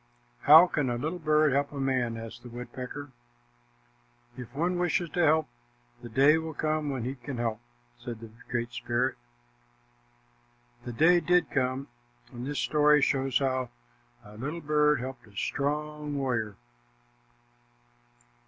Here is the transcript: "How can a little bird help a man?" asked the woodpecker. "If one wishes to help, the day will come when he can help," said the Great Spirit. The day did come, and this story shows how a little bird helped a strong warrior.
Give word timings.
"How 0.47 0.65
can 0.65 0.89
a 0.89 0.97
little 0.97 1.19
bird 1.19 1.53
help 1.53 1.71
a 1.71 1.79
man?" 1.79 2.17
asked 2.17 2.41
the 2.41 2.49
woodpecker. 2.49 3.11
"If 4.35 4.51
one 4.55 4.79
wishes 4.79 5.11
to 5.11 5.23
help, 5.23 5.47
the 6.01 6.09
day 6.09 6.39
will 6.39 6.55
come 6.55 6.89
when 6.89 7.03
he 7.03 7.13
can 7.13 7.37
help," 7.37 7.59
said 7.99 8.19
the 8.19 8.31
Great 8.49 8.71
Spirit. 8.71 9.15
The 10.85 10.91
day 10.93 11.19
did 11.19 11.51
come, 11.51 11.87
and 12.31 12.47
this 12.47 12.57
story 12.57 13.03
shows 13.03 13.37
how 13.37 13.69
a 14.25 14.37
little 14.37 14.59
bird 14.59 15.01
helped 15.01 15.27
a 15.27 15.35
strong 15.35 16.17
warrior. 16.17 16.55